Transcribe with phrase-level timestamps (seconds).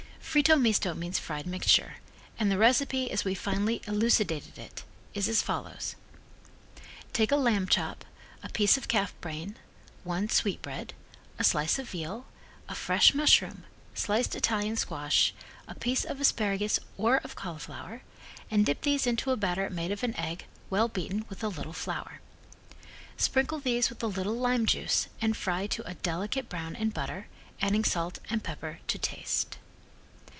[0.33, 1.95] "Fritto Misto" means fried mixture,
[2.39, 5.97] and the recipe as we finally elucidated it is as follows:
[7.11, 8.05] Take a lamb chop,
[8.41, 9.57] a piece of calf brain,
[10.05, 10.93] one sweetbread,
[11.37, 12.27] a slice of veal,
[12.69, 15.33] a fresh mushroom, sliced Italian squash,
[15.67, 18.01] a piece of asparagus or of cauliflower
[18.49, 21.73] and dip these into a batter made of an egg well beaten with a little
[21.73, 22.21] flour.
[23.17, 27.27] Sprinkle these with a little lime juice and fry to a delicate brown in butter,
[27.61, 29.57] adding salt and pepper to taste.